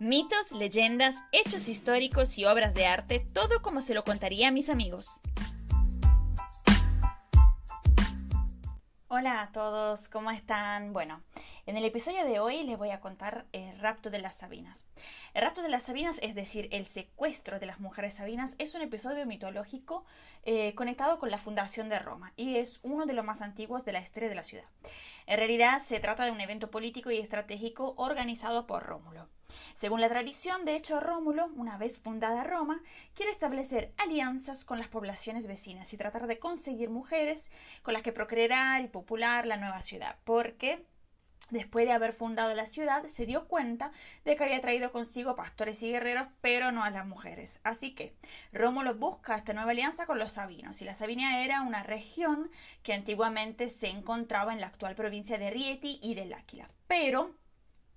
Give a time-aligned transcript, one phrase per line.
[0.00, 4.70] Mitos, leyendas, hechos históricos y obras de arte, todo como se lo contaría a mis
[4.70, 5.20] amigos.
[9.08, 10.94] Hola a todos, ¿cómo están?
[10.94, 11.20] Bueno,
[11.66, 14.89] en el episodio de hoy les voy a contar el rapto de las Sabinas.
[15.32, 18.82] El rapto de las Sabinas, es decir, el secuestro de las mujeres Sabinas, es un
[18.82, 20.04] episodio mitológico
[20.42, 23.92] eh, conectado con la fundación de Roma y es uno de los más antiguos de
[23.92, 24.64] la historia de la ciudad.
[25.26, 29.28] En realidad se trata de un evento político y estratégico organizado por Rómulo.
[29.76, 32.82] Según la tradición, de hecho, Rómulo, una vez fundada Roma,
[33.14, 37.50] quiere establecer alianzas con las poblaciones vecinas y tratar de conseguir mujeres
[37.82, 40.84] con las que procrear y popular la nueva ciudad, porque
[41.50, 43.92] Después de haber fundado la ciudad, se dio cuenta
[44.24, 47.58] de que había traído consigo pastores y guerreros, pero no a las mujeres.
[47.64, 48.14] Así que
[48.52, 52.50] Rómulo busca esta nueva alianza con los sabinos, y la Sabinia era una región
[52.82, 56.70] que antiguamente se encontraba en la actual provincia de Rieti y del Áquila.
[56.86, 57.34] Pero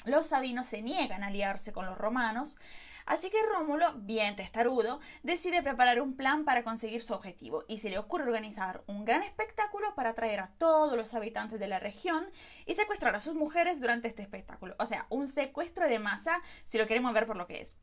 [0.06, 2.58] los sabinos se niegan a aliarse con los romanos,
[3.06, 7.90] así que Rómulo, bien testarudo, decide preparar un plan para conseguir su objetivo y se
[7.90, 12.26] le ocurre organizar un gran espectáculo para atraer a todos los habitantes de la región
[12.66, 14.76] y secuestrar a sus mujeres durante este espectáculo.
[14.80, 17.78] O sea, un secuestro de masa si lo queremos ver por lo que es.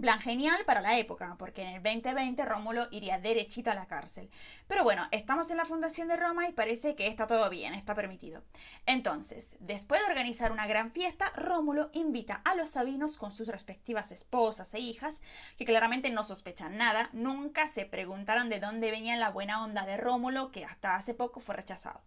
[0.00, 4.30] Plan genial para la época, porque en el 2020 Rómulo iría derechito a la cárcel.
[4.66, 7.94] Pero bueno, estamos en la fundación de Roma y parece que está todo bien, está
[7.94, 8.42] permitido.
[8.84, 14.10] Entonces, después de organizar una gran fiesta, Rómulo invita a los sabinos con sus respectivas
[14.10, 15.20] esposas e hijas,
[15.56, 19.96] que claramente no sospechan nada, nunca se preguntaron de dónde venía la buena onda de
[19.96, 22.02] Rómulo, que hasta hace poco fue rechazado.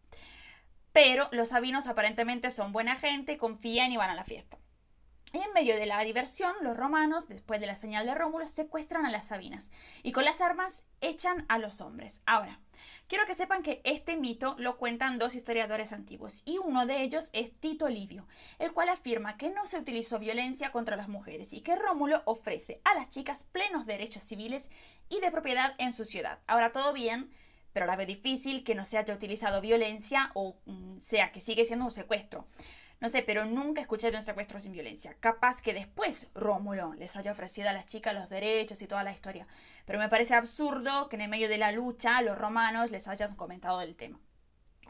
[0.92, 4.58] Pero los sabinos aparentemente son buena gente, confían y van a la fiesta.
[5.32, 9.06] Y en medio de la diversión, los romanos, después de la señal de Rómulo, secuestran
[9.06, 9.70] a las Sabinas
[10.02, 12.20] y con las armas echan a los hombres.
[12.26, 12.60] Ahora,
[13.08, 17.30] quiero que sepan que este mito lo cuentan dos historiadores antiguos y uno de ellos
[17.34, 21.62] es Tito Livio, el cual afirma que no se utilizó violencia contra las mujeres y
[21.62, 24.68] que Rómulo ofrece a las chicas plenos derechos civiles
[25.10, 26.40] y de propiedad en su ciudad.
[26.48, 27.32] Ahora todo bien,
[27.72, 31.66] pero la vez difícil que no se haya utilizado violencia o mm, sea que sigue
[31.66, 32.48] siendo un secuestro.
[33.02, 35.16] No sé, pero nunca escuché de un secuestro sin violencia.
[35.22, 39.14] Capaz que después Rómulo les haya ofrecido a las chicas los derechos y toda la
[39.14, 39.48] historia.
[39.86, 43.36] Pero me parece absurdo que en el medio de la lucha los romanos les hayan
[43.36, 44.20] comentado del tema.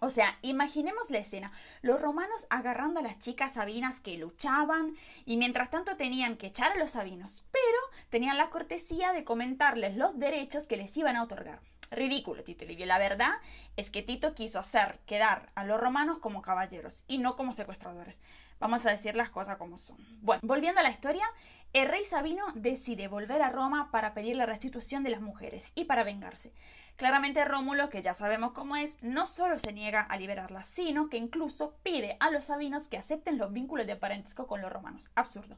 [0.01, 5.37] O sea, imaginemos la escena, los romanos agarrando a las chicas sabinas que luchaban y
[5.37, 10.17] mientras tanto tenían que echar a los sabinos, pero tenían la cortesía de comentarles los
[10.17, 11.59] derechos que les iban a otorgar.
[11.91, 12.85] Ridículo, Tito Livio.
[12.85, 13.33] La verdad
[13.77, 18.19] es que Tito quiso hacer quedar a los romanos como caballeros y no como secuestradores.
[18.59, 19.97] Vamos a decir las cosas como son.
[20.21, 21.25] Bueno, volviendo a la historia,
[21.73, 25.85] el rey Sabino decide volver a Roma para pedir la restitución de las mujeres y
[25.85, 26.51] para vengarse.
[26.97, 31.15] Claramente Rómulo, que ya sabemos cómo es, no solo se niega a liberarlas, sino que
[31.15, 35.09] incluso pide a los sabinos que acepten los vínculos de parentesco con los romanos.
[35.15, 35.55] Absurdo.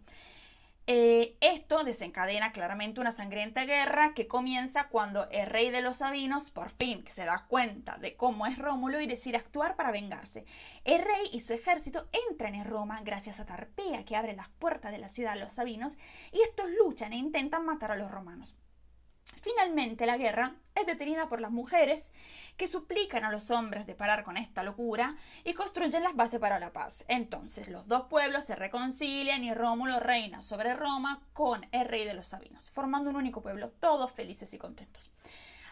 [0.88, 6.50] Eh, esto desencadena claramente una sangrienta guerra que comienza cuando el rey de los Sabinos
[6.50, 10.44] por fin se da cuenta de cómo es Rómulo y decide actuar para vengarse.
[10.84, 14.92] El rey y su ejército entran en Roma gracias a Tarpea que abre las puertas
[14.92, 15.98] de la ciudad a los Sabinos
[16.32, 18.56] y estos luchan e intentan matar a los romanos.
[19.42, 22.12] Finalmente la guerra es detenida por las mujeres
[22.58, 26.60] que suplican a los hombres de parar con esta locura y construyen las bases para
[26.60, 27.06] la paz.
[27.08, 32.14] Entonces los dos pueblos se reconcilian y Rómulo reina sobre Roma con el rey de
[32.14, 35.12] los Sabinos, formando un único pueblo, todos felices y contentos.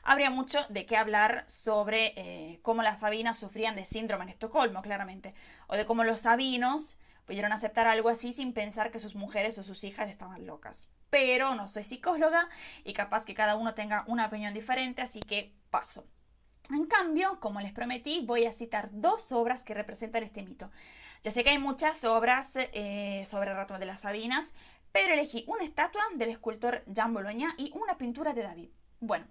[0.03, 4.81] Habría mucho de qué hablar sobre eh, cómo las Sabinas sufrían de síndrome en Estocolmo,
[4.81, 5.35] claramente,
[5.67, 6.97] o de cómo los Sabinos
[7.29, 10.89] pudieron aceptar algo así sin pensar que sus mujeres o sus hijas estaban locas.
[11.11, 12.49] Pero no soy psicóloga
[12.83, 16.07] y capaz que cada uno tenga una opinión diferente, así que paso.
[16.71, 20.71] En cambio, como les prometí, voy a citar dos obras que representan este mito.
[21.23, 24.51] Ya sé que hay muchas obras eh, sobre el ratón de las Sabinas,
[24.91, 28.69] pero elegí una estatua del escultor Jean Bologna y una pintura de David.
[29.01, 29.27] Bueno,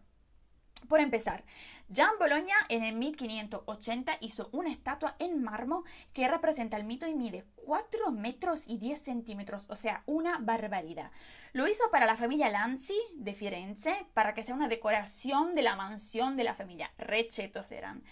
[0.87, 1.45] por empezar,
[1.89, 7.15] Jean Bologna en el 1580 hizo una estatua en mármol que representa el mito y
[7.15, 11.11] mide 4 metros y 10 centímetros, o sea, una barbaridad.
[11.53, 15.77] Lo hizo para la familia Lanzi de Firenze, para que sea una decoración de la
[15.77, 16.93] mansión de la familia.
[16.99, 18.05] Rechetos eran.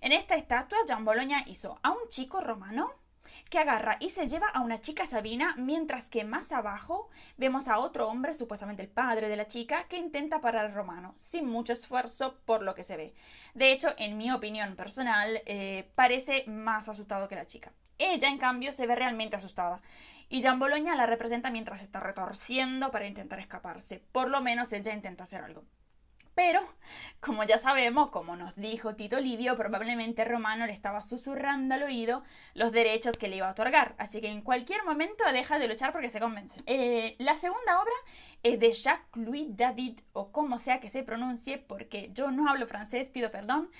[0.00, 2.92] En esta estatua, Jean Bologna hizo a un chico romano
[3.54, 7.78] que agarra y se lleva a una chica Sabina, mientras que más abajo vemos a
[7.78, 11.72] otro hombre, supuestamente el padre de la chica, que intenta parar al romano, sin mucho
[11.72, 13.14] esfuerzo por lo que se ve.
[13.54, 17.72] De hecho, en mi opinión personal, eh, parece más asustado que la chica.
[17.96, 19.80] Ella, en cambio, se ve realmente asustada.
[20.28, 24.02] Y Jean Bologna la representa mientras está retorciendo para intentar escaparse.
[24.10, 25.62] Por lo menos ella intenta hacer algo.
[26.34, 26.60] Pero,
[27.20, 32.22] como ya sabemos, como nos dijo Tito Livio, probablemente Romano le estaba susurrando al oído
[32.54, 33.94] los derechos que le iba a otorgar.
[33.98, 36.56] Así que en cualquier momento deja de luchar porque se convence.
[36.66, 37.94] Eh, la segunda obra
[38.42, 43.08] es de Jacques-Louis David, o como sea que se pronuncie, porque yo no hablo francés,
[43.08, 43.70] pido perdón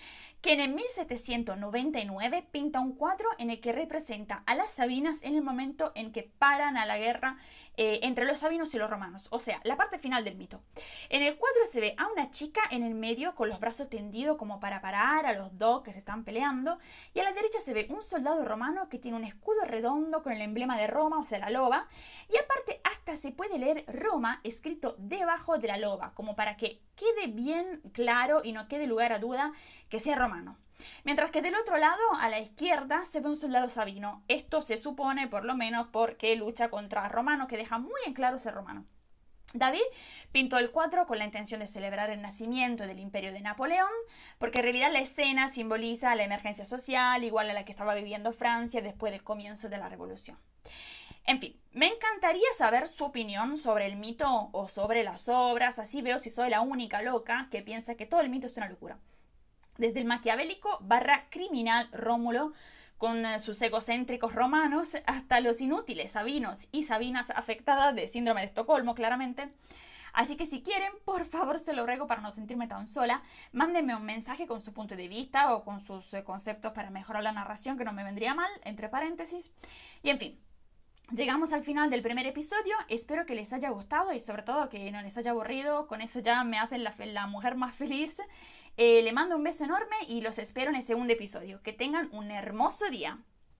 [0.45, 5.43] que en 1799 pinta un cuadro en el que representa a las Sabinas en el
[5.43, 7.39] momento en que paran a la guerra
[7.79, 10.61] eh, entre los sabinos y los romanos, o sea, la parte final del mito.
[11.09, 14.37] En el cuadro se ve a una chica en el medio con los brazos tendidos
[14.37, 16.79] como para parar a los dos que se están peleando,
[17.15, 20.35] y a la derecha se ve un soldado romano que tiene un escudo redondo con
[20.35, 21.89] el emblema de Roma, o sea, la loba,
[22.29, 26.81] y aparte hasta se puede leer Roma escrito debajo de la loba, como para que
[26.97, 29.53] quede bien claro y no quede lugar a duda
[29.91, 30.57] que sea romano.
[31.05, 34.25] Mientras que del otro lado, a la izquierda, se ve un soldado sabino.
[34.29, 38.39] Esto se supone, por lo menos, porque lucha contra romanos, que deja muy en claro
[38.39, 38.87] ser romano.
[39.53, 39.85] David
[40.33, 43.93] pintó el cuadro con la intención de celebrar el nacimiento del imperio de Napoleón,
[44.39, 48.33] porque en realidad la escena simboliza la emergencia social, igual a la que estaba viviendo
[48.33, 50.39] Francia después del comienzo de la revolución.
[51.25, 56.03] En fin, me encantaría saber su opinión sobre el mito o sobre las obras, así
[56.03, 58.99] veo si soy la única loca que piensa que todo el mito es una locura
[59.79, 62.53] desde el maquiavélico barra criminal Rómulo,
[62.99, 68.47] con eh, sus egocéntricos romanos, hasta los inútiles sabinos y sabinas afectadas de síndrome de
[68.47, 69.53] Estocolmo, claramente.
[70.13, 73.97] Así que si quieren, por favor se lo ruego para no sentirme tan sola, mándenme
[73.97, 77.33] un mensaje con su punto de vista o con sus eh, conceptos para mejorar la
[77.33, 79.51] narración, que no me vendría mal, entre paréntesis.
[80.05, 80.41] Y en fin,
[81.13, 84.91] Llegamos al final del primer episodio, espero que les haya gustado y sobre todo que
[84.91, 88.17] no les haya aburrido, con eso ya me hacen la, mujer más feliz
[88.77, 91.63] eh, le mando un beso enorme y los espero en el segundo episodio.
[91.63, 93.19] Que tengan un hermoso día.